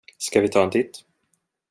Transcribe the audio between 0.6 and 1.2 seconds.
en titt?